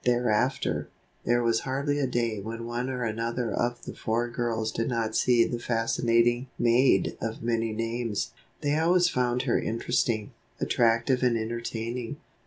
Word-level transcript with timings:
Thereafter, 0.03 0.89
there 1.25 1.43
was 1.43 1.59
hardly 1.59 1.99
a 1.99 2.07
day 2.07 2.39
when 2.39 2.65
one 2.65 2.89
or 2.89 3.03
another 3.03 3.51
of 3.53 3.83
the 3.85 3.93
four 3.93 4.27
girls 4.29 4.71
did 4.71 4.89
not 4.89 5.15
see 5.15 5.43
the 5.45 5.59
fascinating 5.59 6.47
maid 6.57 7.15
of 7.21 7.43
many 7.43 7.71
names. 7.71 8.31
They 8.61 8.79
always 8.79 9.09
found 9.09 9.43
her 9.43 9.59
interesting, 9.61 10.31
attractive 10.59 11.21
and 11.21 11.37
entertaining. 11.37 12.17